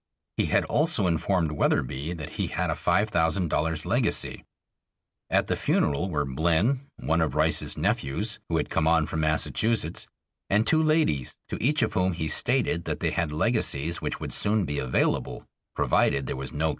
He 0.37 0.47
had 0.47 0.65
also 0.65 1.05
informed 1.05 1.51
Wetherbee 1.51 2.13
that 2.13 2.31
he 2.31 2.47
had 2.47 2.71
a 2.71 2.75
five 2.75 3.09
thousand 3.09 3.49
dollars' 3.49 3.85
legacy. 3.85 4.43
At 5.29 5.45
the 5.45 5.55
funeral 5.55 6.09
were 6.09 6.25
Blynn, 6.25 6.79
one 6.97 7.21
of 7.21 7.35
Rice's 7.35 7.77
nephews, 7.77 8.39
who 8.49 8.57
had 8.57 8.71
come 8.71 8.87
on 8.87 9.05
from 9.05 9.19
Massachusetts, 9.19 10.07
and 10.49 10.65
two 10.65 10.81
ladies, 10.81 11.37
to 11.49 11.61
each 11.63 11.83
of 11.83 11.93
whom 11.93 12.13
he 12.13 12.27
stated 12.27 12.85
that 12.85 12.99
they 12.99 13.11
had 13.11 13.31
legacies 13.31 14.01
which 14.01 14.19
would 14.19 14.33
soon 14.33 14.65
be 14.65 14.79
available 14.79 15.45
provided 15.75 16.25
there 16.25 16.35
was 16.35 16.51
no 16.51 16.55
contest 16.55 16.63
of 16.63 16.65
the 16.65 16.65
will. 16.65 16.69